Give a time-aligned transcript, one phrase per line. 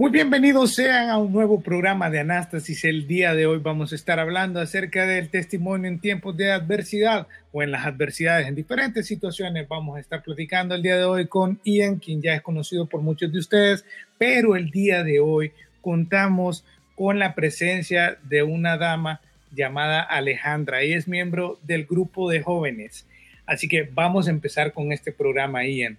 [0.00, 2.86] Muy bienvenidos sean a un nuevo programa de Anástasis.
[2.86, 7.26] El día de hoy vamos a estar hablando acerca del testimonio en tiempos de adversidad
[7.52, 9.68] o en las adversidades en diferentes situaciones.
[9.68, 13.02] Vamos a estar platicando el día de hoy con Ian, quien ya es conocido por
[13.02, 13.84] muchos de ustedes,
[14.16, 16.64] pero el día de hoy contamos
[16.96, 19.20] con la presencia de una dama
[19.54, 20.80] llamada Alejandra.
[20.80, 23.06] Ella es miembro del grupo de jóvenes.
[23.44, 25.98] Así que vamos a empezar con este programa, Ian.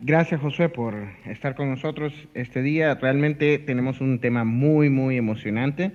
[0.00, 0.94] Gracias Josué por
[1.24, 2.94] estar con nosotros este día.
[2.96, 5.92] Realmente tenemos un tema muy, muy emocionante.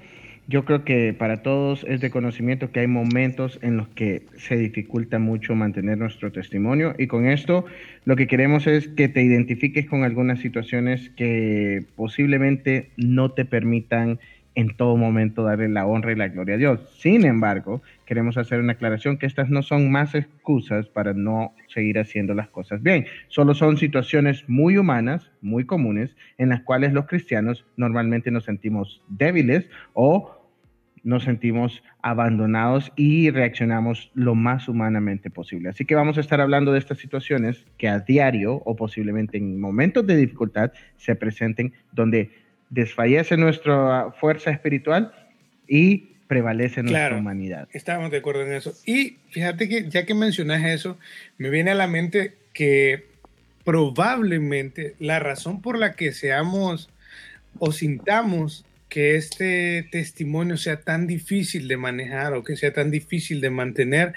[0.47, 4.55] Yo creo que para todos es de conocimiento que hay momentos en los que se
[4.55, 7.65] dificulta mucho mantener nuestro testimonio y con esto
[8.05, 14.19] lo que queremos es que te identifiques con algunas situaciones que posiblemente no te permitan
[14.59, 16.81] en todo momento darle la honra y la gloria a Dios.
[16.99, 21.97] Sin embargo, queremos hacer una aclaración que estas no son más excusas para no seguir
[21.97, 23.05] haciendo las cosas bien.
[23.29, 29.01] Solo son situaciones muy humanas, muy comunes, en las cuales los cristianos normalmente nos sentimos
[29.07, 30.35] débiles o
[31.05, 35.69] nos sentimos abandonados y reaccionamos lo más humanamente posible.
[35.69, 39.61] Así que vamos a estar hablando de estas situaciones que a diario o posiblemente en
[39.61, 45.13] momentos de dificultad se presenten donde desfallece nuestra fuerza espiritual
[45.67, 47.67] y prevalece nuestra humanidad.
[47.73, 48.73] Estamos de acuerdo en eso.
[48.85, 50.97] Y fíjate que ya que mencionas eso,
[51.37, 53.07] me viene a la mente que
[53.63, 56.89] probablemente la razón por la que seamos
[57.57, 63.41] o sintamos que este testimonio sea tan difícil de manejar o que sea tan difícil
[63.41, 64.13] de mantener,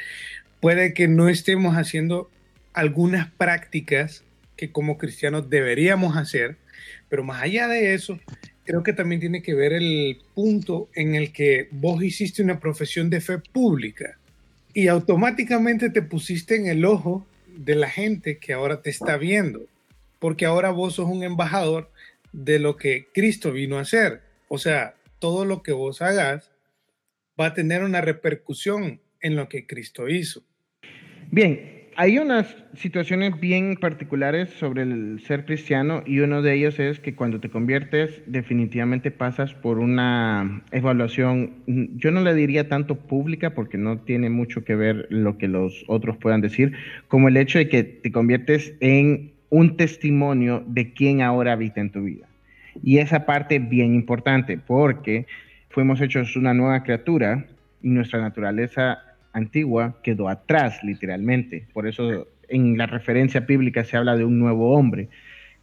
[0.60, 2.30] puede que no estemos haciendo
[2.72, 4.24] algunas prácticas
[4.56, 6.56] que como cristianos deberíamos hacer
[7.08, 8.18] pero más allá de eso,
[8.64, 13.10] creo que también tiene que ver el punto en el que vos hiciste una profesión
[13.10, 14.18] de fe pública
[14.74, 19.66] y automáticamente te pusiste en el ojo de la gente que ahora te está viendo,
[20.18, 21.90] porque ahora vos sos un embajador
[22.32, 24.22] de lo que Cristo vino a hacer.
[24.48, 26.50] O sea, todo lo que vos hagas
[27.38, 30.42] va a tener una repercusión en lo que Cristo hizo.
[31.30, 37.00] Bien, hay unas situaciones bien particulares sobre el ser cristiano y uno de ellos es
[37.00, 43.50] que cuando te conviertes definitivamente pasas por una evaluación, yo no le diría tanto pública
[43.50, 46.72] porque no tiene mucho que ver lo que los otros puedan decir,
[47.08, 51.90] como el hecho de que te conviertes en un testimonio de quién ahora habita en
[51.90, 52.26] tu vida.
[52.82, 55.26] Y esa parte bien importante porque
[55.68, 57.44] fuimos hechos una nueva criatura
[57.82, 61.66] y nuestra naturaleza antigua quedó atrás, literalmente.
[61.72, 65.08] Por eso en la referencia bíblica se habla de un nuevo hombre,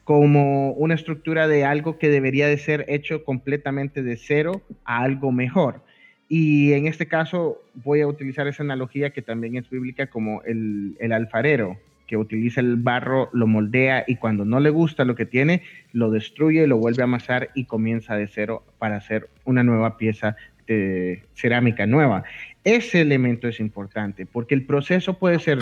[0.04, 5.32] como una estructura de algo que debería de ser hecho completamente de cero a algo
[5.32, 5.84] mejor.
[6.28, 10.96] Y en este caso voy a utilizar esa analogía que también es bíblica como el,
[11.00, 11.78] el alfarero,
[12.10, 15.62] que utiliza el barro, lo moldea y cuando no le gusta lo que tiene,
[15.94, 20.36] lo destruye, lo vuelve a amasar y comienza de cero para hacer una nueva pieza
[20.66, 22.24] de cerámica nueva.
[22.64, 25.60] Ese elemento es importante porque el proceso puede ser,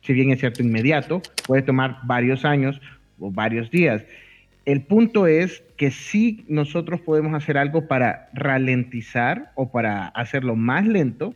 [0.00, 2.80] si bien es cierto, inmediato, puede tomar varios años
[3.18, 4.04] o varios días.
[4.64, 10.86] El punto es que sí nosotros podemos hacer algo para ralentizar o para hacerlo más
[10.86, 11.34] lento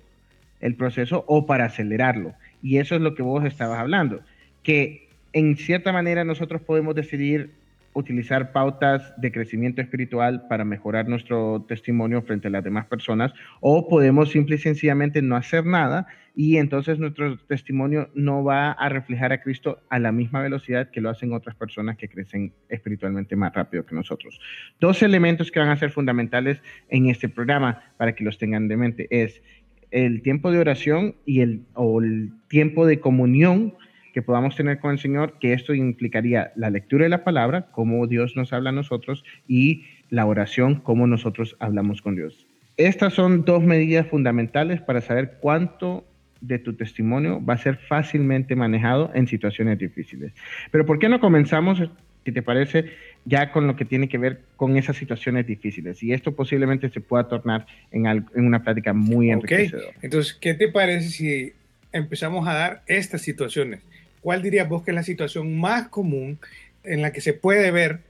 [0.61, 2.35] el proceso o para acelerarlo.
[2.63, 4.21] Y eso es lo que vos estabas hablando,
[4.63, 7.53] que en cierta manera nosotros podemos decidir
[7.93, 13.89] utilizar pautas de crecimiento espiritual para mejorar nuestro testimonio frente a las demás personas o
[13.89, 16.07] podemos simple y sencillamente no hacer nada
[16.37, 21.01] y entonces nuestro testimonio no va a reflejar a Cristo a la misma velocidad que
[21.01, 24.41] lo hacen otras personas que crecen espiritualmente más rápido que nosotros.
[24.79, 28.77] Dos elementos que van a ser fundamentales en este programa para que los tengan de
[28.77, 29.43] mente es
[29.91, 33.75] el tiempo de oración y el, o el tiempo de comunión
[34.13, 38.07] que podamos tener con el Señor, que esto implicaría la lectura de la palabra, cómo
[38.07, 42.47] Dios nos habla a nosotros, y la oración, cómo nosotros hablamos con Dios.
[42.77, 46.05] Estas son dos medidas fundamentales para saber cuánto
[46.41, 50.33] de tu testimonio va a ser fácilmente manejado en situaciones difíciles.
[50.71, 51.83] Pero ¿por qué no comenzamos,
[52.25, 52.87] si te parece,
[53.25, 56.03] ya con lo que tiene que ver con esas situaciones difíciles?
[56.03, 59.93] Y esto posiblemente se pueda tornar en, en una plática muy enriquecedora.
[60.01, 61.53] Entonces, ¿qué te parece si
[61.93, 63.81] empezamos a dar estas situaciones?
[64.21, 66.39] ¿Cuál dirías vos que es la situación más común
[66.85, 68.01] en la que se puede ver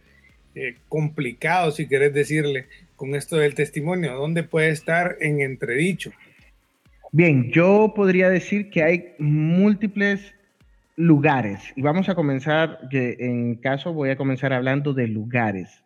[0.54, 2.66] eh, complicado, si querés decirle,
[2.96, 4.14] con esto del testimonio?
[4.14, 6.12] ¿Dónde puede estar en entredicho?
[7.12, 10.34] Bien, yo podría decir que hay múltiples
[10.96, 15.82] lugares y vamos a comenzar, que en caso voy a comenzar hablando de lugares.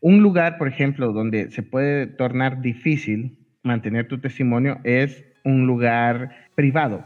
[0.00, 6.48] Un lugar, por ejemplo, donde se puede tornar difícil mantener tu testimonio es un lugar
[6.54, 7.04] privado.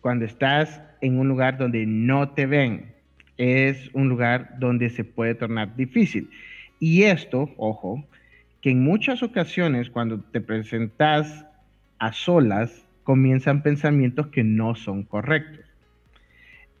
[0.00, 2.94] Cuando estás en un lugar donde no te ven,
[3.36, 6.30] es un lugar donde se puede tornar difícil.
[6.78, 8.02] Y esto, ojo,
[8.62, 11.44] que en muchas ocasiones cuando te presentas
[11.98, 15.66] a solas, comienzan pensamientos que no son correctos.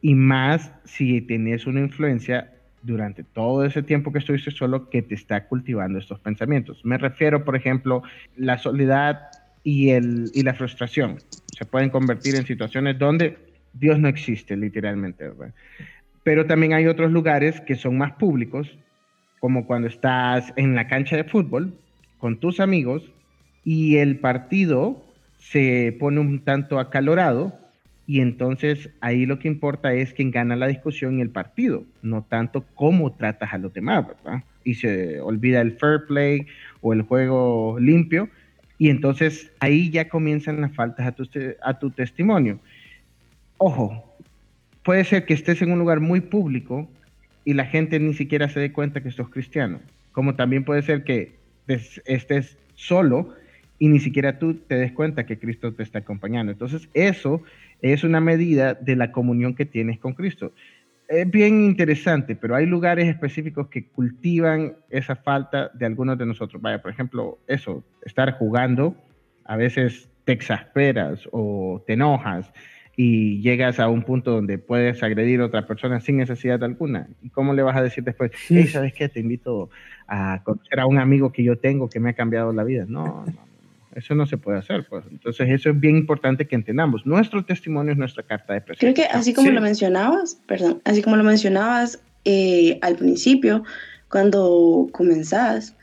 [0.00, 2.52] Y más si tienes una influencia
[2.82, 6.84] durante todo ese tiempo que estuviste solo que te está cultivando estos pensamientos.
[6.84, 8.02] Me refiero, por ejemplo,
[8.36, 9.20] la soledad
[9.64, 11.18] y, el, y la frustración.
[11.56, 15.30] Se pueden convertir en situaciones donde Dios no existe, literalmente.
[16.22, 18.78] Pero también hay otros lugares que son más públicos,
[19.40, 21.76] como cuando estás en la cancha de fútbol
[22.18, 23.10] con tus amigos
[23.64, 25.04] y el partido
[25.38, 27.58] se pone un tanto acalorado
[28.06, 32.22] y entonces ahí lo que importa es quién gana la discusión y el partido, no
[32.22, 34.44] tanto cómo tratas a los demás, ¿verdad?
[34.64, 36.46] Y se olvida el fair play
[36.80, 38.28] o el juego limpio
[38.78, 41.14] y entonces ahí ya comienzan las faltas
[41.62, 42.58] a tu testimonio.
[43.64, 44.02] Ojo,
[44.82, 46.88] puede ser que estés en un lugar muy público
[47.44, 49.78] y la gente ni siquiera se dé cuenta que sos cristiano,
[50.10, 51.36] como también puede ser que
[51.68, 53.36] estés solo
[53.78, 56.50] y ni siquiera tú te des cuenta que Cristo te está acompañando.
[56.50, 57.40] Entonces, eso
[57.82, 60.50] es una medida de la comunión que tienes con Cristo.
[61.06, 66.60] Es bien interesante, pero hay lugares específicos que cultivan esa falta de algunos de nosotros.
[66.60, 68.96] Vaya, por ejemplo, eso, estar jugando,
[69.44, 72.52] a veces te exasperas o te enojas
[72.96, 77.08] y llegas a un punto donde puedes agredir a otra persona sin necesidad alguna.
[77.22, 79.08] ¿Y cómo le vas a decir después, hey, ¿sabes qué?
[79.08, 79.70] Te invito
[80.06, 82.84] a conocer a un amigo que yo tengo que me ha cambiado la vida.
[82.86, 83.46] No, no,
[83.94, 84.86] eso no se puede hacer.
[84.88, 85.04] Pues.
[85.10, 87.06] Entonces, eso es bien importante que entendamos.
[87.06, 88.94] Nuestro testimonio es nuestra carta de presentación.
[88.94, 93.64] Creo que así como lo mencionabas, perdón, así como lo mencionabas eh, al principio,
[94.08, 95.74] cuando comenzás,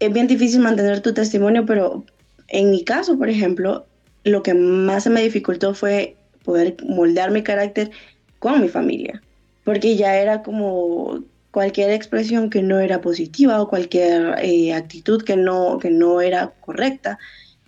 [0.00, 2.04] es bien difícil mantener tu testimonio, pero
[2.48, 3.86] en mi caso, por ejemplo,
[4.24, 6.16] lo que más se me dificultó fue
[6.48, 7.90] poder moldear mi carácter
[8.38, 9.20] con mi familia,
[9.64, 15.36] porque ya era como cualquier expresión que no era positiva o cualquier eh, actitud que
[15.36, 17.18] no, que no era correcta,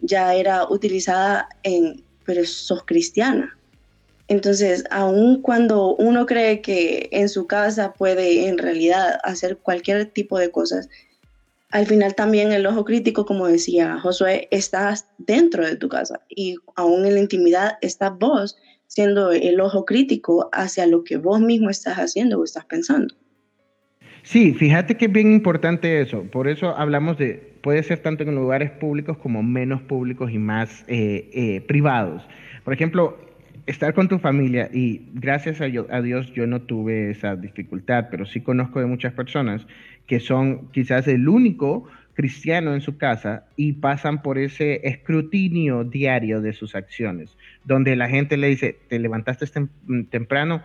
[0.01, 3.55] ya era utilizada en, pero sos cristiana.
[4.29, 10.39] Entonces, aun cuando uno cree que en su casa puede en realidad hacer cualquier tipo
[10.39, 10.89] de cosas,
[11.71, 16.57] al final también el ojo crítico, como decía Josué, estás dentro de tu casa y
[16.77, 18.57] aún en la intimidad estás vos
[18.87, 23.15] siendo el ojo crítico hacia lo que vos mismo estás haciendo o estás pensando.
[24.23, 26.25] Sí, fíjate que es bien importante eso.
[26.25, 30.85] Por eso hablamos de, puede ser tanto en lugares públicos como menos públicos y más
[30.89, 32.23] eh, eh, privados.
[32.65, 33.17] Por ejemplo,
[33.67, 38.27] estar con tu familia y gracias a, a, Dios yo no tuve esa dificultad, pero
[38.27, 39.67] sí conozco de muchas personas
[40.07, 46.41] que son quizás el único cristiano en su casa y pasan por ese escrutinio diario
[46.41, 49.47] de sus acciones, donde la gente le dice, te levantaste
[50.11, 50.63] temprano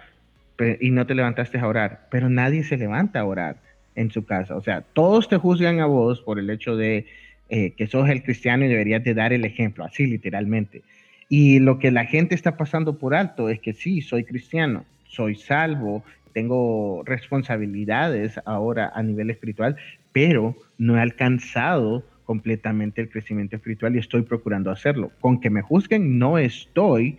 [0.79, 3.57] y no te levantaste a orar, pero nadie se levanta a orar
[3.95, 4.55] en su casa.
[4.55, 7.05] O sea, todos te juzgan a vos por el hecho de
[7.49, 10.81] eh, que sos el cristiano y deberías de dar el ejemplo, así literalmente.
[11.29, 15.35] Y lo que la gente está pasando por alto es que sí, soy cristiano, soy
[15.35, 16.03] salvo,
[16.33, 19.77] tengo responsabilidades ahora a nivel espiritual,
[20.11, 25.11] pero no he alcanzado completamente el crecimiento espiritual y estoy procurando hacerlo.
[25.21, 27.17] Con que me juzguen, no estoy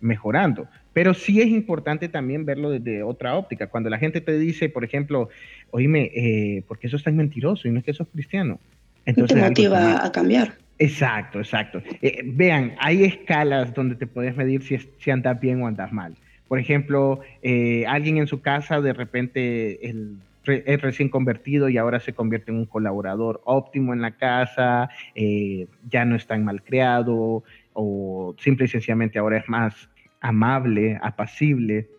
[0.00, 0.68] mejorando.
[0.92, 3.68] Pero sí es importante también verlo desde otra óptica.
[3.68, 5.28] Cuando la gente te dice, por ejemplo,
[5.70, 8.60] oíme, eh, ¿por qué eso es tan mentiroso y no es que sos cristiano?
[9.06, 10.54] Entonces, te motiva a cambiar.
[10.82, 11.80] Exacto, exacto.
[12.00, 16.16] Eh, vean, hay escalas donde te puedes medir si, si andas bien o andas mal.
[16.48, 22.14] Por ejemplo, eh, alguien en su casa de repente es recién convertido y ahora se
[22.14, 28.34] convierte en un colaborador óptimo en la casa, eh, ya no es tan malcriado o
[28.40, 29.88] simple y sencillamente ahora es más
[30.20, 31.90] amable, apacible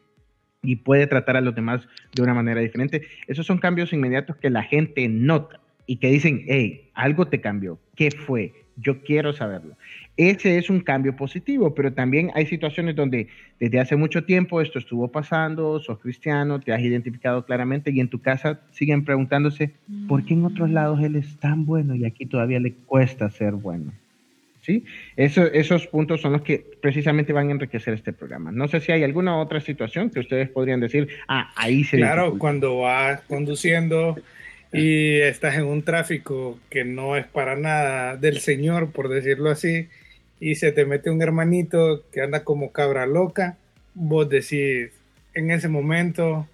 [0.61, 3.03] y puede tratar a los demás de una manera diferente.
[3.27, 7.79] Esos son cambios inmediatos que la gente nota y que dicen, hey, algo te cambió,
[7.95, 8.62] ¿qué fue?
[8.77, 9.75] Yo quiero saberlo.
[10.17, 13.27] Ese es un cambio positivo, pero también hay situaciones donde
[13.59, 18.09] desde hace mucho tiempo esto estuvo pasando, sos cristiano, te has identificado claramente y en
[18.09, 19.71] tu casa siguen preguntándose,
[20.07, 23.53] ¿por qué en otros lados él es tan bueno y aquí todavía le cuesta ser
[23.53, 23.91] bueno?
[24.61, 24.85] ¿Sí?
[25.17, 28.49] Eso, esos puntos son los que precisamente van a enriquecer este programa.
[28.51, 31.97] No sé si hay alguna otra situación que ustedes podrían decir, ah, ahí se...
[31.97, 34.15] Claro, cuando vas conduciendo
[34.73, 39.87] y estás en un tráfico que no es para nada del Señor, por decirlo así,
[40.39, 43.57] y se te mete un hermanito que anda como cabra loca,
[43.93, 44.89] vos decís,
[45.35, 46.47] en ese momento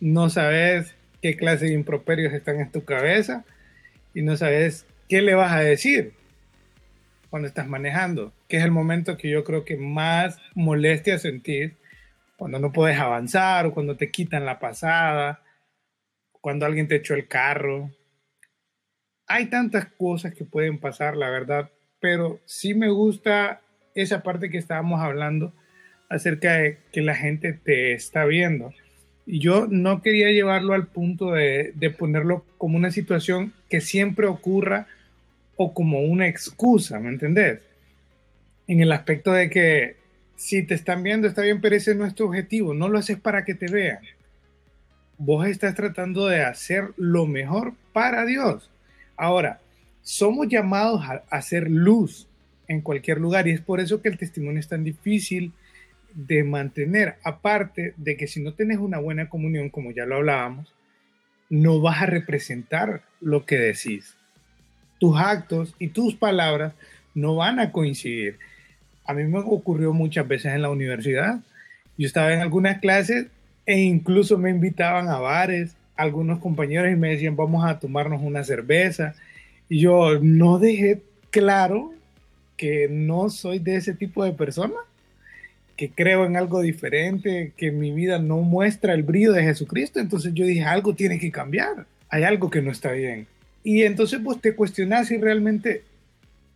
[0.00, 3.44] no sabes qué clase de improperios están en tu cabeza
[4.14, 6.12] y no sabes qué le vas a decir
[7.28, 11.76] cuando estás manejando, que es el momento que yo creo que más molestia sentir
[12.36, 15.40] cuando no puedes avanzar o cuando te quitan la pasada,
[16.42, 17.90] cuando alguien te echó el carro.
[19.26, 21.70] Hay tantas cosas que pueden pasar, la verdad,
[22.00, 23.62] pero sí me gusta
[23.94, 25.54] esa parte que estábamos hablando
[26.10, 28.74] acerca de que la gente te está viendo.
[29.24, 34.88] Y yo no quería llevarlo al punto de, ponerlo como una situación que siempre ocurra
[35.56, 37.60] o como una excusa, ¿me entendés?
[38.66, 39.96] En el aspecto de que
[40.34, 43.18] si te están viendo está bien, pero ese no es tu objetivo, no lo haces
[43.18, 44.00] para que te vean.
[45.24, 48.68] Vos estás tratando de hacer lo mejor para Dios.
[49.16, 49.60] Ahora,
[50.02, 52.26] somos llamados a hacer luz
[52.66, 55.52] en cualquier lugar y es por eso que el testimonio es tan difícil
[56.12, 57.18] de mantener.
[57.22, 60.74] Aparte de que si no tienes una buena comunión, como ya lo hablábamos,
[61.48, 64.16] no vas a representar lo que decís.
[64.98, 66.74] Tus actos y tus palabras
[67.14, 68.40] no van a coincidir.
[69.04, 71.38] A mí me ocurrió muchas veces en la universidad.
[71.96, 73.28] Yo estaba en algunas clases
[73.66, 78.44] e incluso me invitaban a bares, algunos compañeros y me decían, vamos a tomarnos una
[78.44, 79.14] cerveza.
[79.68, 81.92] Y yo no dejé claro
[82.56, 84.74] que no soy de ese tipo de persona,
[85.76, 90.00] que creo en algo diferente, que mi vida no muestra el brillo de Jesucristo.
[90.00, 93.26] Entonces yo dije, algo tiene que cambiar, hay algo que no está bien.
[93.64, 95.82] Y entonces pues te cuestionas si realmente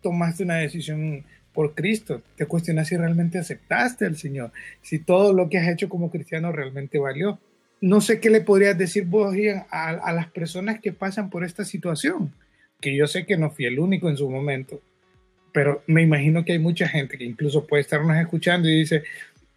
[0.03, 1.25] tomaste una decisión
[1.57, 5.89] por Cristo, te cuestionas si realmente aceptaste al Señor, si todo lo que has hecho
[5.89, 7.41] como cristiano realmente valió.
[7.81, 11.65] No sé qué le podrías decir vos, Ian, a, las personas que pasan por esta
[11.65, 12.33] situación,
[12.79, 14.83] que yo sé que no fui el único en su momento,
[15.53, 19.05] pero me imagino que hay mucha gente que incluso puede estarnos escuchando y dice,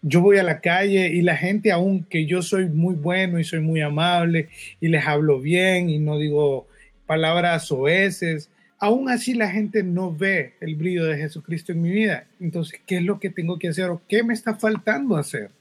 [0.01, 3.59] yo voy a la calle y la gente, aunque yo soy muy bueno y soy
[3.59, 4.47] muy amable
[4.79, 6.65] y les hablo bien y no digo
[7.05, 8.49] palabras oeces,
[8.79, 12.25] aún así la gente no ve el brillo de Jesucristo en mi vida.
[12.39, 15.51] Entonces, ¿qué es lo que tengo que hacer o qué me está faltando hacer?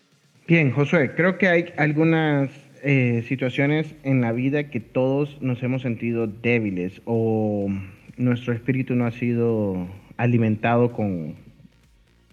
[0.47, 2.51] Bien, Josué, creo que hay algunas
[2.83, 7.69] eh, situaciones en la vida que todos nos hemos sentido débiles o
[8.17, 11.37] nuestro espíritu no ha sido alimentado con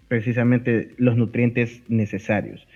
[0.08, 2.66] precisamente los nutrientes necesarios.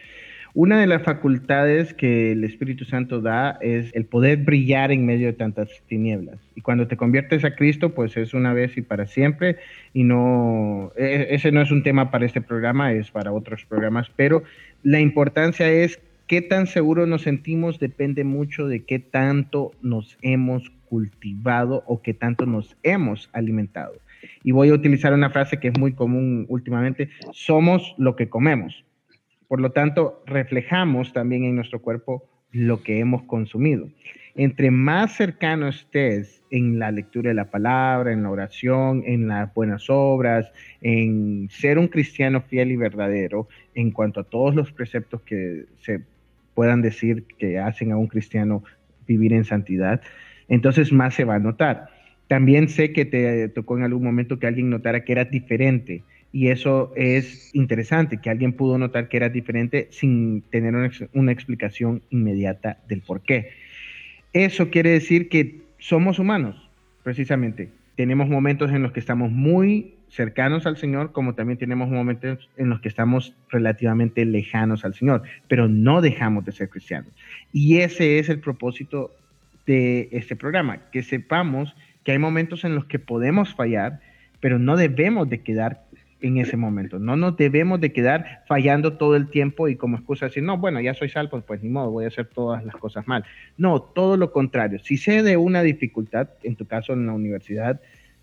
[0.53, 5.29] Una de las facultades que el Espíritu Santo da es el poder brillar en medio
[5.29, 6.39] de tantas tinieblas.
[6.57, 9.59] Y cuando te conviertes a Cristo, pues es una vez y para siempre.
[9.95, 14.11] Y no, e, ese no es un tema para este programa, es para otros programas.
[14.17, 14.43] Pero
[14.83, 20.73] la importancia es qué tan seguros nos sentimos depende mucho de qué tanto nos hemos
[20.89, 23.93] cultivado o qué tanto nos hemos alimentado.
[24.43, 28.85] Y voy a utilizar una frase que es muy común últimamente, somos lo que comemos.
[29.51, 33.89] Por lo tanto, reflejamos también en nuestro cuerpo lo que hemos consumido.
[34.37, 39.53] Entre más cercano estés en la lectura de la palabra, en la oración, en las
[39.53, 40.53] buenas obras,
[40.83, 46.01] en ser un cristiano fiel y verdadero, en cuanto a todos los preceptos que se
[46.55, 48.63] puedan decir que hacen a un cristiano
[49.09, 50.01] vivir en santidad,
[50.49, 51.89] entonces más se va a notar.
[52.29, 56.49] También sé que te tocó en algún momento que alguien notara que era diferente y
[56.49, 60.75] eso es interesante, que alguien pudo notar que era diferente sin tener
[61.13, 63.51] una, explicación inmediata del por qué.
[64.33, 66.71] Eso quiere decir que somos humanos,
[67.03, 67.71] precisamente.
[67.97, 72.69] Tenemos momentos en los que estamos muy cercanos al Señor, como también tenemos momentos en
[72.69, 77.13] los que estamos relativamente lejanos al Señor, pero no dejamos de ser cristianos.
[77.53, 79.15] Y ese es el propósito
[79.67, 84.01] de este programa, que sepamos que hay momentos en los que podemos fallar,
[84.41, 85.85] pero no debemos de quedar
[86.21, 86.99] en ese momento.
[86.99, 90.81] No nos debemos de quedar fallando todo el tiempo y como excusa decir, no, bueno,
[90.81, 93.25] ya soy salvo, pues ni modo, voy a hacer todas las cosas mal.
[93.57, 94.79] No, todo lo contrario.
[94.79, 97.81] Si sé de una dificultad, en tu caso en la universidad,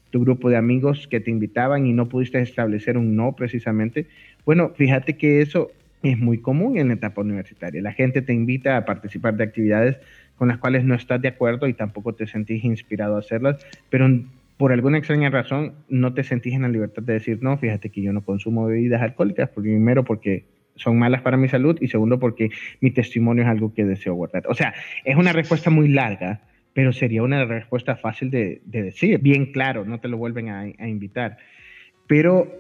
[0.10, 4.08] tu grupo de amigos que te invitaban y no pudiste establecer un no precisamente,
[4.46, 5.72] bueno, fíjate que eso
[6.04, 7.82] es muy común en la etapa universitaria.
[7.82, 9.98] La gente te invita a participar de actividades
[10.38, 14.08] con las cuales no estás de acuerdo y tampoco te sentís inspirado a hacerlas, pero
[14.58, 18.02] por alguna extraña razón no te sentís en la libertad de decir, no, fíjate que
[18.02, 20.46] yo no consumo bebidas alcohólicas, primero porque
[20.76, 22.50] son malas para mi salud y segundo porque
[22.82, 24.44] mi testimonio es algo que deseo guardar.
[24.48, 24.74] O sea,
[25.06, 26.42] es una respuesta muy larga,
[26.74, 30.62] pero sería una respuesta fácil de, de decir, bien claro, no te lo vuelven a,
[30.62, 31.38] a invitar.
[32.08, 32.52] Pero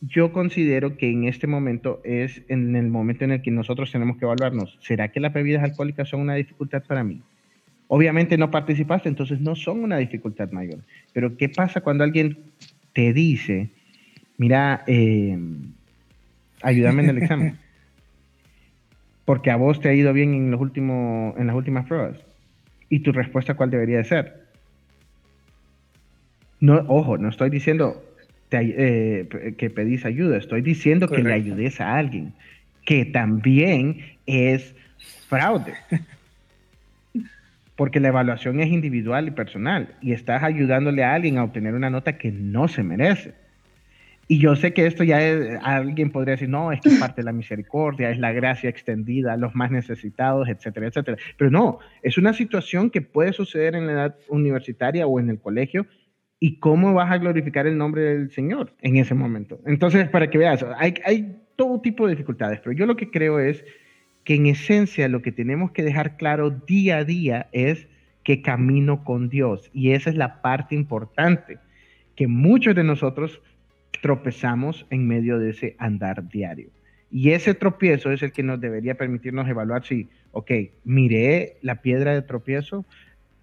[0.00, 4.16] yo considero que en este momento es en el momento en el que nosotros tenemos
[4.16, 7.22] que evaluarnos, ¿será que las bebidas alcohólicas son una dificultad para mí?
[7.88, 10.80] Obviamente no participaste, entonces no son una dificultad mayor.
[11.14, 12.38] Pero ¿qué pasa cuando alguien
[12.92, 13.70] te dice,
[14.36, 15.38] mira, eh,
[16.62, 17.58] ayúdame en el examen?
[19.24, 22.18] Porque a vos te ha ido bien en, los últimos, en las últimas pruebas.
[22.90, 24.48] ¿Y tu respuesta cuál debería de ser?
[26.60, 28.02] No, ojo, no estoy diciendo
[28.50, 32.34] eh, que pedís ayuda, estoy diciendo que le ayudes a alguien,
[32.84, 34.74] que también es
[35.28, 35.74] fraude.
[37.78, 41.90] Porque la evaluación es individual y personal y estás ayudándole a alguien a obtener una
[41.90, 43.34] nota que no se merece.
[44.26, 47.20] Y yo sé que esto ya es, alguien podría decir, no, es que es parte
[47.20, 51.16] de la misericordia, es la gracia extendida a los más necesitados, etcétera, etcétera.
[51.36, 55.38] Pero no, es una situación que puede suceder en la edad universitaria o en el
[55.38, 55.86] colegio
[56.40, 59.60] y cómo vas a glorificar el nombre del Señor en ese momento.
[59.66, 63.38] Entonces, para que veas, hay, hay todo tipo de dificultades, pero yo lo que creo
[63.38, 63.64] es
[64.28, 67.86] que en esencia lo que tenemos que dejar claro día a día es
[68.24, 69.70] que camino con Dios.
[69.72, 71.56] Y esa es la parte importante,
[72.14, 73.40] que muchos de nosotros
[74.02, 76.68] tropezamos en medio de ese andar diario.
[77.10, 80.50] Y ese tropiezo es el que nos debería permitirnos evaluar si, ok,
[80.84, 82.84] miré la piedra de tropiezo,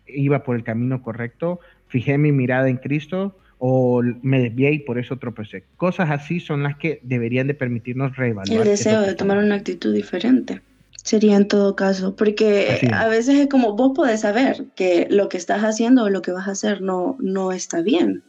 [0.05, 4.99] iba por el camino correcto, fijé mi mirada en Cristo o me desvié y por
[4.99, 5.63] eso tropecé.
[5.77, 8.61] Cosas así son las que deberían de permitirnos reevaluar.
[8.61, 10.61] El deseo de tomar una actitud diferente
[11.05, 15.37] sería en todo caso, porque a veces es como vos podés saber que lo que
[15.37, 18.23] estás haciendo o lo que vas a hacer no, no está bien,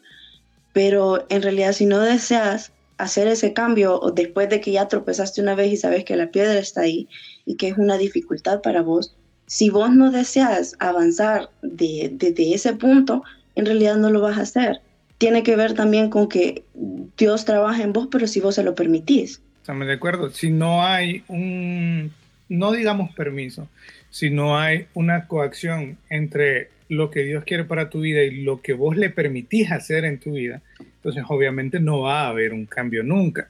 [0.75, 5.41] pero en realidad si no deseas hacer ese cambio o después de que ya tropezaste
[5.41, 7.09] una vez y sabes que la piedra está ahí
[7.47, 9.17] y que es una dificultad para vos,
[9.47, 13.23] si vos no deseas avanzar desde de, ese punto,
[13.55, 14.83] en realidad no lo vas a hacer.
[15.17, 16.63] Tiene que ver también con que
[17.17, 19.41] Dios trabaja en vos, pero si vos se lo permitís.
[19.63, 20.29] Estamos de acuerdo.
[20.29, 22.13] Si no hay un,
[22.49, 23.69] no digamos permiso,
[24.11, 28.63] si no hay una coacción entre lo que Dios quiere para tu vida y lo
[28.63, 32.67] que vos le permitís hacer en tu vida, entonces obviamente no va a haber un
[32.67, 33.49] cambio nunca.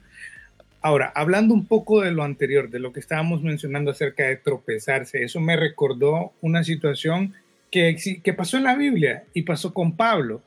[0.81, 5.23] Ahora, hablando un poco de lo anterior, de lo que estábamos mencionando acerca de tropezarse,
[5.23, 7.33] eso me recordó una situación
[7.71, 10.41] que, que pasó en la Biblia y pasó con Pablo.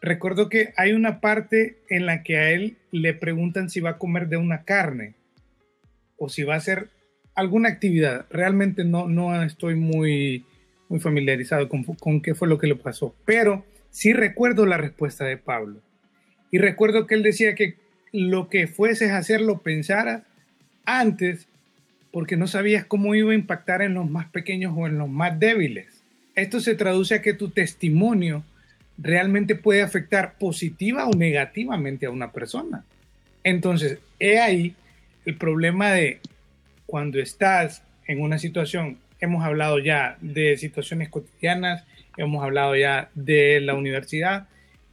[0.00, 3.98] Recuerdo que hay una parte en la que a él le preguntan si va a
[3.98, 5.14] comer de una carne
[6.18, 6.88] o si va a hacer
[7.34, 8.26] alguna actividad.
[8.30, 10.44] Realmente no, no estoy muy,
[10.88, 15.24] muy familiarizado con, con qué fue lo que le pasó, pero sí recuerdo la respuesta
[15.24, 15.80] de Pablo.
[16.50, 17.76] Y recuerdo que él decía que
[18.12, 20.22] lo que fueses a hacer lo pensaras
[20.84, 21.48] antes
[22.12, 25.40] porque no sabías cómo iba a impactar en los más pequeños o en los más
[25.40, 26.04] débiles.
[26.36, 28.44] Esto se traduce a que tu testimonio
[28.96, 32.84] realmente puede afectar positiva o negativamente a una persona.
[33.42, 34.76] Entonces, he ahí
[35.24, 36.20] el problema de
[36.86, 41.84] cuando estás en una situación, hemos hablado ya de situaciones cotidianas,
[42.16, 44.48] hemos hablado ya de la universidad,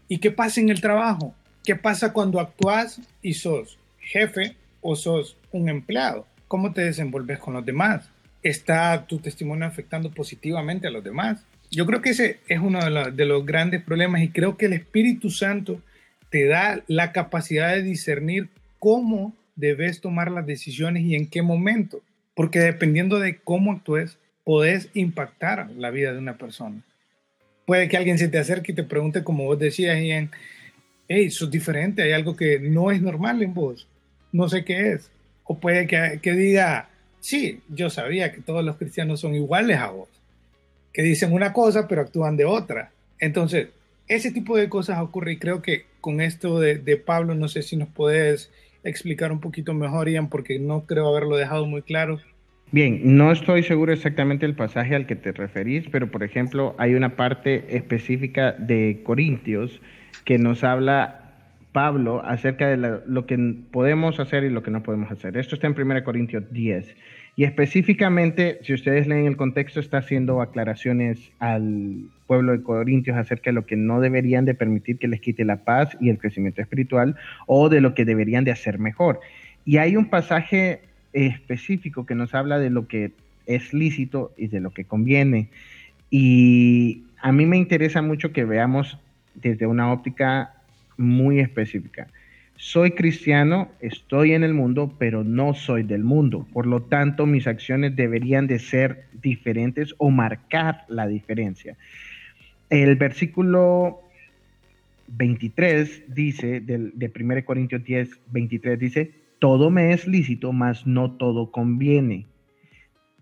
[0.08, 1.36] ¿y qué pasa en el trabajo?
[1.64, 6.26] ¿Qué pasa cuando actúas y sos jefe o sos un empleado?
[6.48, 8.10] ¿Cómo te desenvolves con los demás?
[8.42, 11.46] ¿Está tu testimonio afectando positivamente a los demás?
[11.70, 12.80] Yo creo que ese es uno
[13.12, 15.80] de, los grandes problemas y creo que el Espíritu Santo
[16.30, 18.50] te da la capacidad de discernir
[18.80, 22.02] cómo debes tomar las decisiones y en qué momento.
[22.36, 26.82] Porque dependiendo de cómo actúes, podés impactar la vida de una persona.
[27.66, 30.32] Puede que alguien se te acerque y te pregunte, como vos decías, Ian,
[31.08, 33.88] hey, sos diferente, hay algo que no es normal en vos,
[34.32, 35.12] no sé qué es.
[35.44, 39.92] O puede que, que diga, sí, yo sabía que todos los cristianos son iguales a
[39.92, 40.10] vos,
[40.92, 42.92] que dicen una cosa pero actúan de otra.
[43.20, 43.70] Entonces,
[44.08, 47.62] ese tipo de cosas ocurre y creo que con esto de, de Pablo, no sé
[47.62, 48.50] si nos puedes
[48.84, 52.20] explicar un poquito mejor, Ian, porque no creo haberlo dejado muy claro.
[52.72, 56.94] Bien, no estoy seguro exactamente del pasaje al que te referís, pero por ejemplo hay
[56.94, 59.82] una parte específica de Corintios
[60.24, 61.22] que nos habla
[61.74, 63.38] Pablo acerca de lo, que
[63.72, 65.38] podemos hacer y lo que no podemos hacer.
[65.38, 66.96] Esto está en 1 Corintios 10.
[67.36, 73.52] Y específicamente, si ustedes leen el contexto, está haciendo aclaraciones al pueblo de Corintios acerca
[73.52, 76.62] de lo que no deberían de permitir que les quite la paz y el crecimiento
[76.62, 77.16] espiritual
[77.48, 79.22] o de lo que deberían de hacer mejor.
[79.66, 80.82] Y hay un pasaje
[81.14, 83.12] específico que nos habla de lo que
[83.46, 85.50] es lícito y de lo que conviene.
[86.10, 88.98] Y a mí me interesa mucho que veamos
[89.36, 90.54] desde una óptica
[90.98, 92.08] muy específica.
[92.64, 96.46] Soy cristiano, estoy en el mundo, pero no soy del mundo.
[96.54, 101.76] Por lo tanto, mis acciones deberían de ser diferentes o marcar la diferencia.
[102.70, 104.02] El versículo
[105.08, 111.52] 23 dice, de 1 Corintios 10, 23 dice, todo me es lícito, mas no todo
[111.52, 112.28] conviene.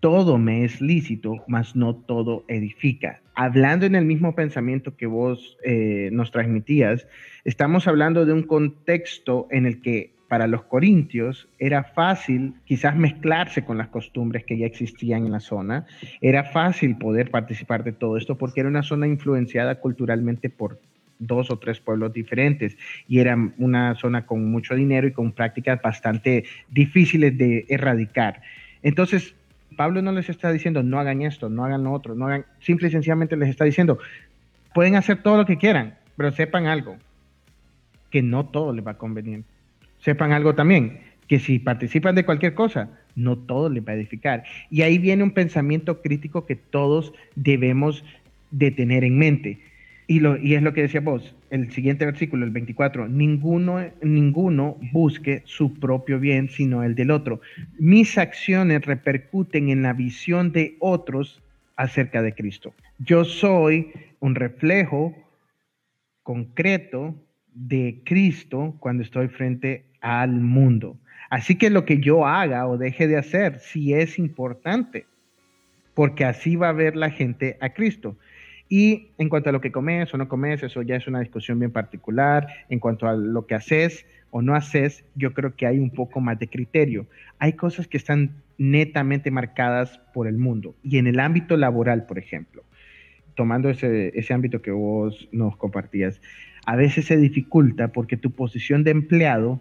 [0.00, 3.20] Todo me es lícito, mas no todo edifica.
[3.34, 7.06] Hablando en el mismo pensamiento que vos eh, nos transmitías,
[7.44, 13.64] estamos hablando de un contexto en el que para los corintios era fácil quizás mezclarse
[13.64, 15.86] con las costumbres que ya existían en la zona,
[16.20, 20.80] era fácil poder participar de todo esto porque era una zona influenciada culturalmente por
[21.18, 25.82] dos o tres pueblos diferentes y era una zona con mucho dinero y con prácticas
[25.82, 28.40] bastante difíciles de erradicar.
[28.82, 29.34] Entonces,
[29.80, 32.88] Pablo no les está diciendo no hagan esto, no hagan lo otro, no hagan, simple
[32.88, 33.98] y sencillamente les está diciendo,
[34.74, 36.98] pueden hacer todo lo que quieran, pero sepan algo,
[38.10, 39.42] que no todo les va a convenir.
[40.00, 44.44] Sepan algo también, que si participan de cualquier cosa, no todo les va a edificar.
[44.68, 48.04] Y ahí viene un pensamiento crítico que todos debemos
[48.50, 49.60] de tener en mente.
[50.10, 55.42] Y, lo, es lo que decía vos, el siguiente versículo, el 24, ninguno, ninguno busque
[55.44, 57.40] su propio bien, sino el del otro.
[57.78, 61.40] Mis acciones repercuten en la visión de otros
[61.76, 62.74] acerca de Cristo.
[62.98, 65.14] Yo soy un reflejo
[66.24, 67.14] concreto
[67.54, 70.98] de Cristo cuando estoy frente al mundo.
[71.30, 75.06] Así que lo que yo haga o deje de hacer sí es importante,
[75.94, 78.16] porque así va a ver la gente a Cristo.
[78.72, 81.58] Y en cuanto a lo que comes o no comes, eso ya es una discusión
[81.58, 82.46] bien particular.
[82.68, 86.20] En cuanto a lo que haces o no haces, yo creo que hay un poco
[86.20, 87.06] más de criterio.
[87.40, 90.76] Hay cosas que están netamente marcadas por el mundo.
[90.84, 92.62] Y en el ámbito laboral, por ejemplo,
[93.34, 96.22] tomando ese, ese ámbito que vos nos compartías,
[96.64, 99.60] a veces se dificulta porque tu posición de empleado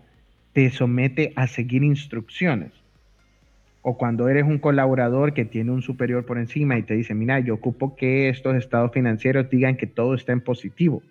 [0.53, 2.78] te somete a seguir instrucciones
[3.81, 7.39] o cuando eres un colaborador que tiene un superior por encima y te dice, mira,
[7.39, 11.01] yo ocupo que estos estados financieros digan que todo está en positivo,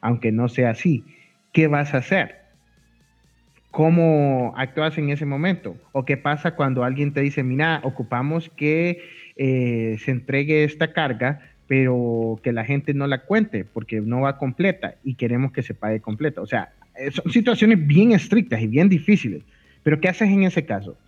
[0.00, 1.04] aunque no sea así,
[1.52, 2.42] ¿qué vas a hacer?
[3.70, 5.76] ¿Cómo actúas en ese momento?
[5.92, 9.00] ¿O qué pasa cuando alguien te dice, mira, ocupamos que
[9.36, 14.36] eh, se entregue esta carga, pero que la gente no la cuente porque no va
[14.36, 16.42] completa y queremos que se pague completa?
[16.42, 19.42] O sea, eh, son situaciones bien estrictas y bien difíciles.
[19.82, 20.98] Pero ¿qué haces en ese caso?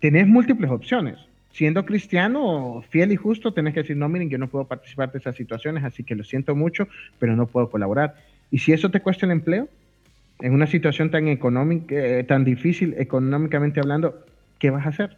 [0.00, 1.18] Tenés múltiples opciones.
[1.52, 5.18] Siendo cristiano, fiel y justo, tenés que decir, no, miren, yo no puedo participar de
[5.18, 6.86] esas situaciones, así que lo siento mucho,
[7.18, 8.14] pero no puedo colaborar.
[8.50, 9.68] Y si eso te cuesta el empleo,
[10.40, 14.24] en una situación tan económica, eh, tan difícil económicamente hablando,
[14.58, 15.16] ¿qué vas a hacer?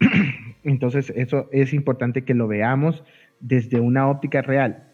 [0.64, 3.04] Entonces, eso es importante que lo veamos
[3.40, 4.84] desde una óptica real.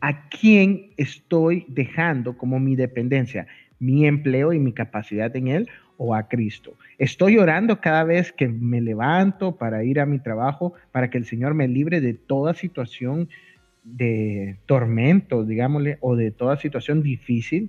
[0.00, 3.46] ¿A quién estoy dejando como mi dependencia?
[3.78, 5.68] ¿Mi empleo y mi capacidad en él
[6.02, 6.72] o a Cristo.
[6.96, 11.26] Estoy orando cada vez que me levanto para ir a mi trabajo, para que el
[11.26, 13.28] Señor me libre de toda situación
[13.84, 17.68] de tormento, digámosle, o de toda situación difícil.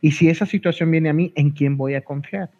[0.00, 2.50] Y si esa situación viene a mí, ¿en quién voy a confiar?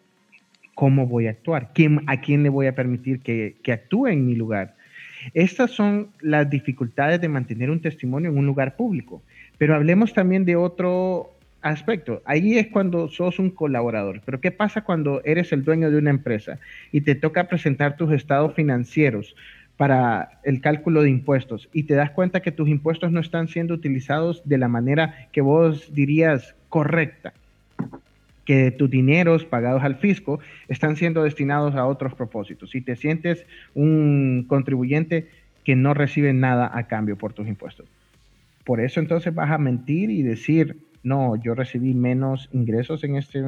[0.75, 1.71] ¿Cómo voy a actuar?
[1.73, 4.77] ¿Quién, ¿A quién le voy a permitir que, que actúe en mi lugar?
[5.33, 9.21] Estas son las dificultades de mantener un testimonio en un lugar público.
[9.57, 12.21] Pero hablemos también de otro, aspecto.
[12.25, 14.21] Ahí es cuando sos un colaborador.
[14.25, 16.59] Pero ¿qué pasa cuando eres el dueño de una empresa
[16.91, 19.35] y te toca presentar tus estados financieros
[19.77, 23.73] para el cálculo de impuestos y te das cuenta que tus impuestos no están siendo
[23.73, 27.33] utilizados de la manera que vos dirías correcta?
[28.45, 33.45] que tus dineros pagados al fisco están siendo destinados a otros propósitos y te sientes
[33.75, 35.29] un contribuyente
[35.63, 37.87] que no recibe nada a cambio por tus impuestos.
[38.63, 43.41] Por eso entonces vas a mentir y decir, no, yo recibí menos ingresos en este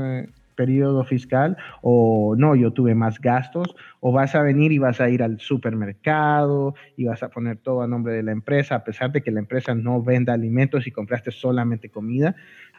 [0.56, 5.10] periodo fiscal o no, yo tuve más gastos o vas a venir y vas a
[5.10, 9.12] ir al supermercado y vas a poner todo a nombre de la empresa a pesar
[9.12, 12.36] de que la empresa no venda alimentos y compraste solamente comida.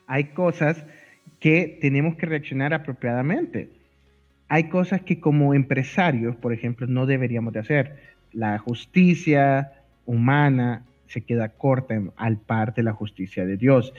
[0.06, 0.84] Hay cosas
[1.40, 3.68] que tenemos que reaccionar apropiadamente.
[4.48, 7.96] Hay cosas que como empresarios, por ejemplo, no deberíamos de hacer.
[8.32, 9.72] La justicia
[10.06, 13.94] humana se queda corta al par de la justicia de Dios.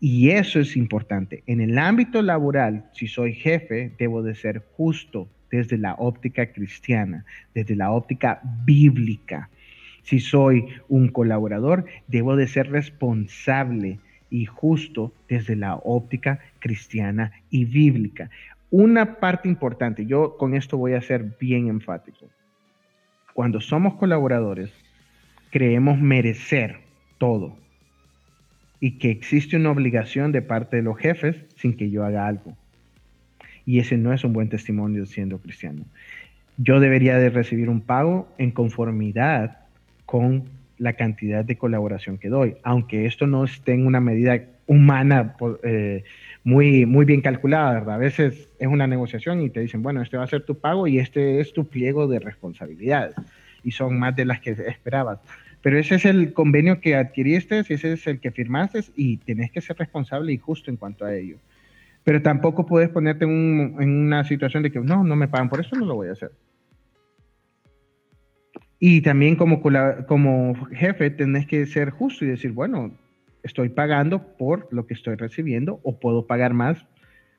[0.00, 1.42] Y eso es importante.
[1.46, 7.24] En el ámbito laboral, si soy jefe, debo de ser justo desde la óptica cristiana,
[7.54, 9.50] desde la óptica bíblica.
[10.02, 13.98] Si soy un colaborador, debo de ser responsable
[14.30, 18.30] y justo desde la óptica cristiana y bíblica.
[18.70, 22.26] Una parte importante, yo con esto voy a ser bien enfático.
[23.34, 24.70] Cuando somos colaboradores,
[25.50, 26.80] creemos merecer
[27.18, 27.56] todo
[28.80, 32.56] y que existe una obligación de parte de los jefes sin que yo haga algo.
[33.66, 35.84] Y ese no es un buen testimonio siendo cristiano.
[36.56, 39.58] Yo debería de recibir un pago en conformidad
[40.06, 40.44] con
[40.78, 46.04] la cantidad de colaboración que doy, aunque esto no esté en una medida humana eh,
[46.44, 47.94] muy, muy bien calculada, ¿verdad?
[47.96, 50.86] A veces es una negociación y te dicen, bueno, este va a ser tu pago
[50.86, 53.14] y este es tu pliego de responsabilidades
[53.64, 55.18] y son más de las que esperabas.
[55.62, 59.60] Pero ese es el convenio que adquiriste, ese es el que firmaste y tenés que
[59.60, 61.38] ser responsable y justo en cuanto a ello.
[62.04, 65.76] Pero tampoco puedes ponerte en, una situación de que no, no me pagan por eso,
[65.76, 66.30] no lo voy a hacer.
[68.78, 72.92] Y también como, jefe tenés que ser justo y decir, bueno,
[73.42, 76.86] estoy pagando por lo que estoy recibiendo o puedo pagar más,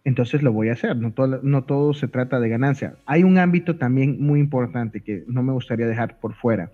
[0.04, 0.98] entonces lo voy a hacer.
[0.98, 2.96] No todo, no todo se trata de ganancia.
[3.06, 6.72] Hay un ámbito también muy importante que no me gustaría dejar por fuera.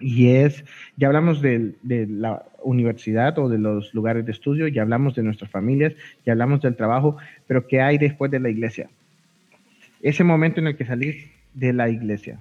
[0.00, 0.64] Y es,
[0.96, 5.50] ya hablamos de, la universidad o de los lugares de estudio, ya hablamos de nuestras
[5.50, 8.88] familias, ya hablamos del trabajo, pero ¿qué hay después de la iglesia?
[10.00, 11.16] Ese momento en el que salís
[11.54, 12.38] de la iglesia,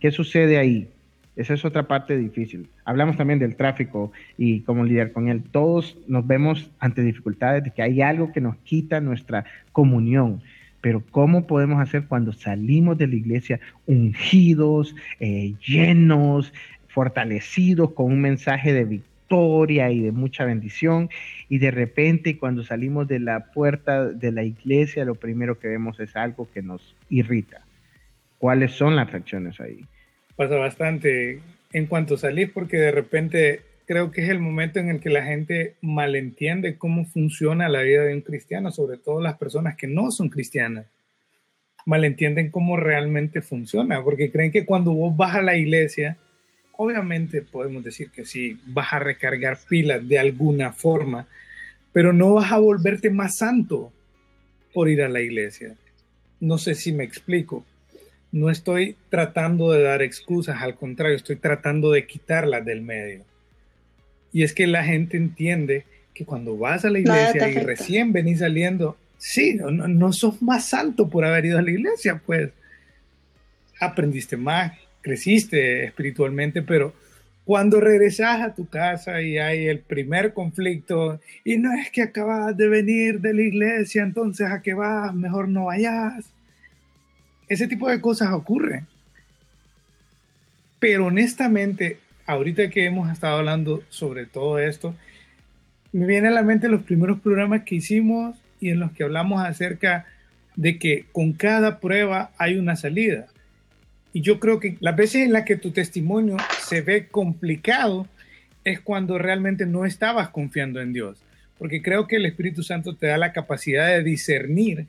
[0.00, 0.88] ¿qué sucede ahí?
[1.36, 2.68] Esa es otra parte difícil.
[2.84, 5.42] Hablamos también del tráfico y cómo lidiar con él.
[5.52, 10.42] Todos nos vemos ante dificultades de que hay algo que nos quita nuestra comunión.
[10.80, 16.54] Pero ¿cómo podemos hacer cuando salimos de la iglesia ungidos, eh, llenos,
[16.96, 21.10] fortalecidos con un mensaje de victoria y de mucha bendición?
[21.50, 26.00] Y de repente cuando salimos de la puerta de la iglesia, lo primero que vemos
[26.00, 27.66] es algo que nos irrita.
[28.38, 29.84] ¿Cuáles son las reacciones ahí?
[30.36, 31.40] pasa bastante
[31.72, 35.24] en cuanto salís porque de repente creo que es el momento en el que la
[35.24, 40.10] gente malentiende cómo funciona la vida de un cristiano, sobre todo las personas que no
[40.10, 40.86] son cristianas.
[41.86, 46.16] Malentienden cómo realmente funciona, porque creen que cuando vos vas a la iglesia,
[46.76, 51.26] obviamente podemos decir que sí, vas a recargar pilas de alguna forma,
[51.92, 53.92] pero no vas a volverte más santo
[54.72, 55.74] por ir a la iglesia.
[56.40, 57.64] No sé si me explico
[58.36, 63.24] no estoy tratando de dar excusas, al contrario, estoy tratando de quitarlas del medio.
[64.32, 68.40] Y es que la gente entiende que cuando vas a la iglesia y recién venís
[68.40, 72.50] saliendo, sí, no, no sos más alto por haber ido a la iglesia, pues
[73.80, 74.72] aprendiste más,
[75.06, 76.92] creciste espiritualmente, pero
[77.44, 82.56] cuando regresas a tu casa y hay el primer conflicto, y no es que acabas
[82.56, 86.24] de venir de la iglesia, entonces a qué vas, mejor no vayas
[87.48, 88.88] ese tipo de cosas ocurren.
[90.80, 94.96] Pero honestamente, ahorita que hemos estado hablando sobre todo esto,
[95.92, 99.40] me viene a la mente los primeros programas que hicimos y en los que hablamos
[99.44, 100.04] acerca
[100.56, 103.28] de que con cada prueba hay una salida.
[104.16, 108.08] Y yo creo que las veces en las que tu testimonio se ve complicado
[108.64, 111.22] es cuando realmente no estabas confiando en Dios.
[111.58, 114.86] Porque creo que el Espíritu Santo te da la capacidad de discernir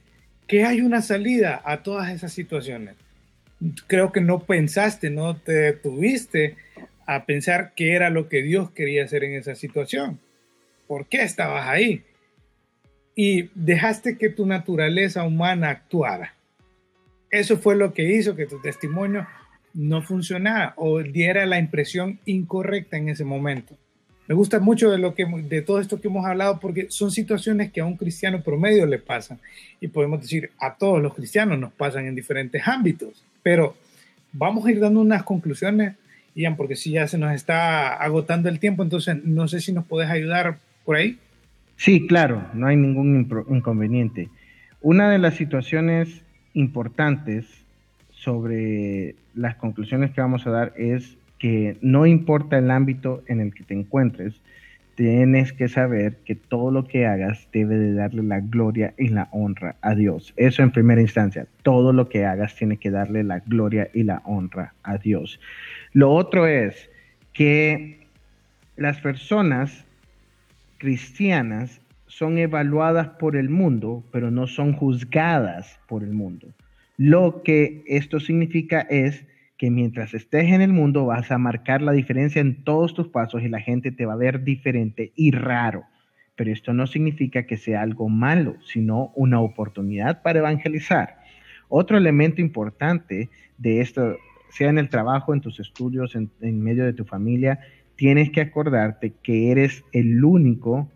[0.47, 2.95] que hay una salida a todas esas situaciones.
[3.87, 6.55] Creo que no pensaste, no te detuviste
[7.05, 10.21] a pensar qué era lo que Dios quería hacer en esa situación.
[10.87, 12.01] ¿Por qué estabas ahí?
[13.13, 16.36] Y dejaste que tu naturaleza humana actuara.
[17.29, 19.27] Eso fue lo que hizo que tu testimonio
[19.73, 23.75] no funcionara o diera la impresión incorrecta en ese momento.
[24.27, 27.71] Me gusta mucho de, lo que, de todo esto que hemos hablado porque son situaciones
[27.71, 29.39] que a un cristiano promedio le pasan.
[29.79, 33.23] Y podemos decir, a todos los cristianos nos pasan en diferentes ámbitos.
[33.41, 33.75] Pero
[34.33, 35.95] vamos a ir dando unas conclusiones,
[36.35, 39.85] Ian, porque si ya se nos está agotando el tiempo, entonces no sé si nos
[39.85, 41.19] puedes ayudar por ahí.
[41.77, 44.29] Sí, claro, no hay ningún inconveniente.
[44.81, 46.21] Una de las situaciones
[46.57, 47.45] importantes
[48.09, 53.53] sobre las conclusiones que vamos a dar es que no importa el ámbito en el
[53.53, 54.41] que te encuentres,
[54.95, 59.27] tienes que saber que todo lo que hagas debe de darle la gloria y la
[59.31, 60.33] honra a Dios.
[60.35, 61.45] Eso en primera instancia.
[61.61, 65.39] Todo lo que hagas tiene que darle la gloria y la honra a Dios.
[65.93, 66.89] Lo otro es
[67.33, 67.99] que
[68.75, 69.85] las personas
[70.79, 71.79] cristianas
[72.17, 76.47] son evaluadas por el mundo, pero no son juzgadas por el mundo.
[76.97, 79.23] Lo que esto significa es
[79.55, 83.43] que mientras estés en el mundo vas a marcar la diferencia en todos tus pasos
[83.43, 85.83] y la gente te va a ver diferente y raro.
[86.35, 91.17] Pero esto no significa que sea algo malo, sino una oportunidad para evangelizar.
[91.69, 94.17] Otro elemento importante de esto,
[94.49, 97.59] sea en el trabajo, en tus estudios, en, en medio de tu familia,
[97.95, 100.89] tienes que acordarte que eres el único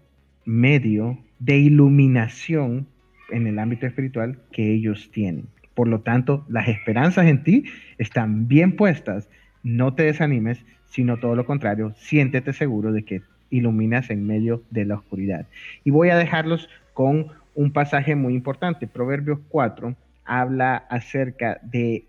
[0.45, 2.87] medio de iluminación
[3.29, 5.45] en el ámbito espiritual que ellos tienen.
[5.73, 7.65] Por lo tanto, las esperanzas en ti
[7.97, 9.29] están bien puestas.
[9.63, 14.85] No te desanimes, sino todo lo contrario, siéntete seguro de que iluminas en medio de
[14.85, 15.45] la oscuridad.
[15.83, 18.87] Y voy a dejarlos con un pasaje muy importante.
[18.87, 22.05] Proverbios 4 habla acerca de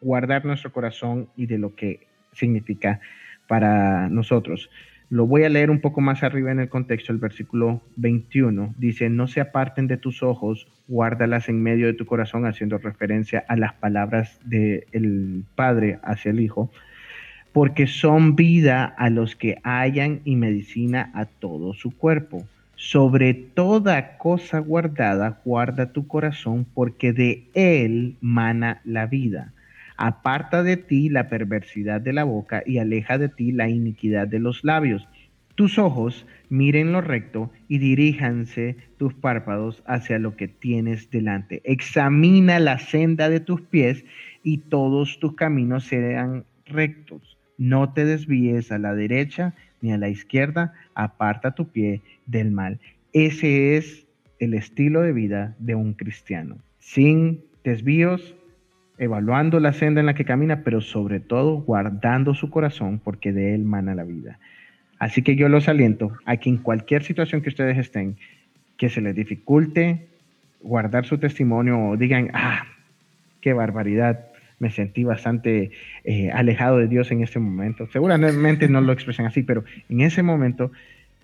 [0.00, 3.00] guardar nuestro corazón y de lo que significa
[3.46, 4.70] para nosotros.
[5.10, 8.74] Lo voy a leer un poco más arriba en el contexto, el versículo 21.
[8.76, 13.42] Dice, no se aparten de tus ojos, guárdalas en medio de tu corazón, haciendo referencia
[13.48, 16.70] a las palabras del Padre hacia el Hijo,
[17.52, 22.46] porque son vida a los que hayan y medicina a todo su cuerpo.
[22.76, 29.54] Sobre toda cosa guardada, guarda tu corazón, porque de él mana la vida.
[29.98, 34.38] Aparta de ti la perversidad de la boca y aleja de ti la iniquidad de
[34.38, 35.06] los labios.
[35.56, 41.62] Tus ojos miren lo recto y diríjanse tus párpados hacia lo que tienes delante.
[41.64, 44.04] Examina la senda de tus pies
[44.44, 47.36] y todos tus caminos serán rectos.
[47.58, 52.78] No te desvíes a la derecha ni a la izquierda, aparta tu pie del mal.
[53.12, 54.06] Ese es
[54.38, 58.36] el estilo de vida de un cristiano, sin desvíos,
[58.98, 63.54] evaluando la senda en la que camina, pero sobre todo guardando su corazón, porque de
[63.54, 64.38] él mana la vida.
[64.98, 68.16] Así que yo los aliento a que en cualquier situación que ustedes estén,
[68.76, 70.08] que se les dificulte
[70.60, 72.64] guardar su testimonio o digan, ah,
[73.40, 74.26] qué barbaridad,
[74.58, 75.70] me sentí bastante
[76.04, 77.88] eh, alejado de Dios en este momento.
[77.92, 80.72] Seguramente no lo expresan así, pero en ese momento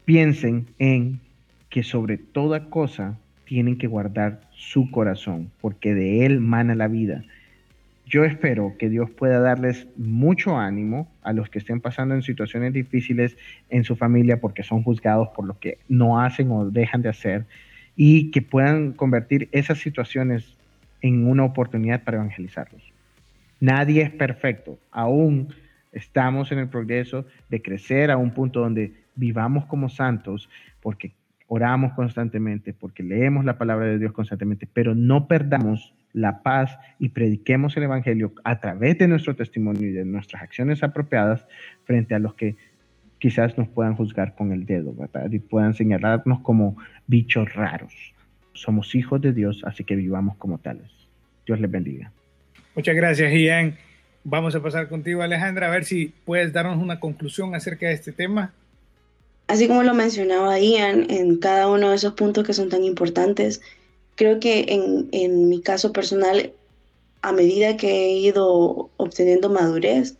[0.05, 1.21] piensen en
[1.69, 7.25] que sobre toda cosa tienen que guardar su corazón, porque de él mana la vida.
[8.07, 12.73] Yo espero que Dios pueda darles mucho ánimo a los que estén pasando en situaciones
[12.73, 13.37] difíciles
[13.71, 17.47] en su familia porque son juzgados por lo que no hacen o dejan de hacer
[17.97, 20.57] y que puedan convertir esas situaciones
[21.01, 22.83] en una oportunidad para evangelizarlos.
[23.61, 25.55] Nadie es perfecto, aún
[25.93, 30.51] estamos en el progreso de crecer a un punto donde vivamos como santos
[30.83, 31.13] porque
[31.55, 37.11] oramos constantemente, porque leemos la palabra de Dios constantemente, pero no perdamos la paz y
[37.11, 41.47] prediquemos el Evangelio a través de nuestro testimonio y de nuestras acciones apropiadas
[41.85, 42.57] frente a los que
[43.21, 44.97] quizás nos puedan juzgar con el dedo.
[45.31, 47.95] Y puedan señalarnos como bichos raros.
[48.53, 50.91] Somos hijos de Dios, así que vivamos como tales.
[51.47, 52.11] Dios les bendiga.
[52.75, 53.77] Muchas gracias, Ian.
[54.25, 58.11] Vamos a pasar contigo, Alejandra, a ver si puedes darnos una conclusión acerca de este
[58.11, 58.53] tema.
[59.47, 63.61] Así como lo mencionaba Ian, en cada uno de esos puntos que son tan importantes,
[64.15, 66.53] creo que en, en mi caso personal,
[67.23, 70.17] a medida que he ido obteniendo madurez,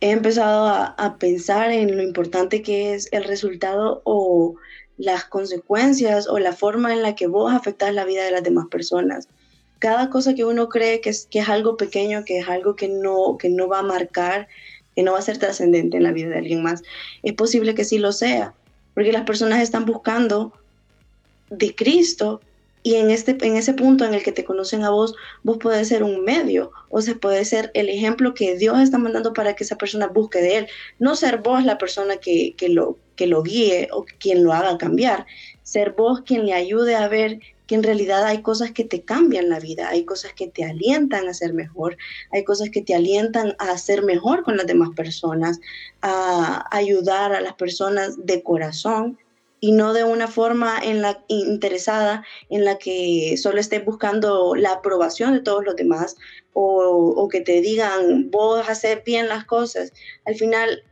[0.00, 4.56] he empezado a, a, pensar en lo importante que es el resultado o
[4.98, 8.66] las consecuencias o la forma en la que vos afectas la vida de las demás
[8.70, 9.28] personas.
[9.78, 12.88] Cada cosa que uno cree que es, que es algo pequeño, que es algo que
[12.88, 14.48] no, que no va a marcar,
[14.94, 16.82] que no va a ser trascendente en la vida de alguien más,
[17.22, 18.54] es posible que sí lo sea,
[18.94, 20.52] porque las personas están buscando
[21.50, 22.40] de Cristo
[22.86, 25.88] y en, este, en ese punto en el que te conocen a vos, vos puedes
[25.88, 29.64] ser un medio, o sea, puede ser el ejemplo que Dios está mandando para que
[29.64, 30.66] esa persona busque de Él.
[30.98, 34.76] No ser vos la persona que, que, lo, que lo guíe o quien lo haga
[34.76, 35.24] cambiar,
[35.62, 39.48] ser vos quien le ayude a ver que en realidad hay cosas que te cambian
[39.48, 41.96] la vida, hay cosas que te alientan a ser mejor,
[42.32, 45.60] hay cosas que te alientan a ser mejor con las demás personas,
[46.02, 49.18] a ayudar a las personas de corazón
[49.64, 54.72] y no de una forma en la interesada en la que solo estés buscando la
[54.72, 56.16] aprobación de todos los demás
[56.52, 59.90] o, que te digan vos hacer bien las cosas.
[60.26, 60.82] Al final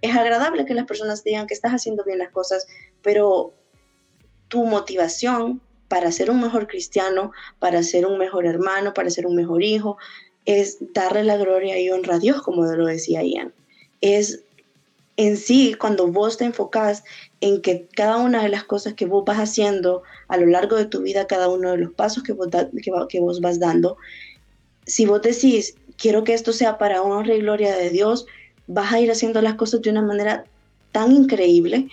[0.00, 2.68] es agradable que las personas digan que estás haciendo bien las cosas,
[3.02, 3.52] pero
[4.46, 9.34] tu motivación para ser un mejor cristiano, para ser un mejor hermano, para ser un
[9.34, 9.98] mejor hijo,
[10.46, 13.52] es darle la gloria y honra a Dios, como lo decía Ian.
[14.00, 14.44] Es
[15.16, 17.02] en sí, cuando vos te enfocas
[17.40, 20.86] en que cada una de las cosas que vos vas haciendo a lo largo de
[20.86, 22.46] tu vida, cada uno de los pasos que vos,
[23.08, 23.96] que, vos vas dando,
[24.86, 28.26] si vos decís, quiero que esto sea para honra y gloria de Dios,
[28.68, 30.44] vas a ir haciendo las cosas de una manera
[30.92, 31.88] tan increíble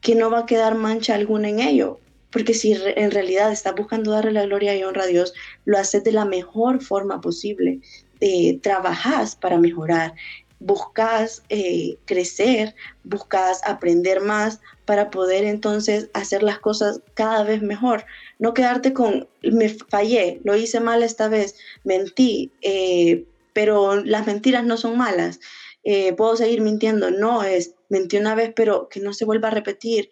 [0.00, 2.00] que no va a quedar mancha alguna en ello.
[2.30, 6.04] Porque si en realidad estás buscando darle la gloria y honra a Dios, lo haces
[6.04, 7.80] de la mejor forma posible.
[8.20, 10.14] Eh, trabajas para mejorar,
[10.60, 18.04] buscas eh, crecer, buscas aprender más para poder entonces hacer las cosas cada vez mejor.
[18.38, 24.64] No quedarte con, me fallé, lo hice mal esta vez, mentí, eh, pero las mentiras
[24.64, 25.40] no son malas.
[25.82, 29.52] Eh, puedo seguir mintiendo, no es, mentí una vez, pero que no se vuelva a
[29.52, 30.10] repetir.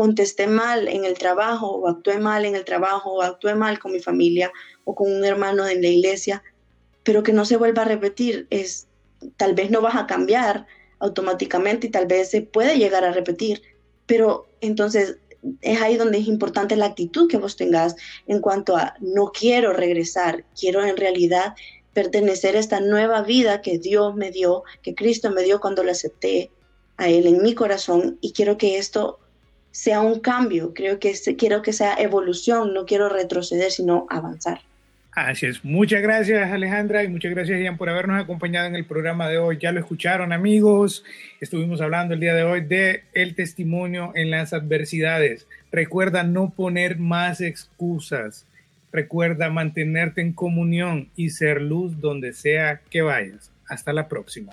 [0.00, 3.92] Contesté mal en el trabajo, o actué mal en el trabajo, o actué mal con
[3.92, 4.50] mi familia,
[4.84, 6.42] o con un hermano en la iglesia,
[7.02, 8.46] pero que no se vuelva a repetir.
[8.48, 8.88] Es
[9.36, 10.66] tal vez no vas a cambiar
[11.00, 13.60] automáticamente y tal vez se puede llegar a repetir,
[14.06, 15.18] pero entonces
[15.60, 17.94] es ahí donde es importante la actitud que vos tengas
[18.26, 21.52] en cuanto a no quiero regresar, quiero en realidad
[21.92, 25.90] pertenecer a esta nueva vida que Dios me dio, que Cristo me dio cuando lo
[25.90, 26.50] acepté,
[26.96, 29.18] a Él en mi corazón y quiero que esto
[29.72, 34.60] sea un cambio, creo que quiero que sea evolución, no quiero retroceder, sino avanzar.
[35.12, 35.64] Así es.
[35.64, 39.58] Muchas gracias Alejandra y muchas gracias Ian por habernos acompañado en el programa de hoy.
[39.60, 41.04] Ya lo escucharon amigos.
[41.40, 45.48] Estuvimos hablando el día de hoy de el testimonio en las adversidades.
[45.72, 48.46] Recuerda no poner más excusas.
[48.92, 53.50] Recuerda mantenerte en comunión y ser luz donde sea que vayas.
[53.68, 54.52] Hasta la próxima.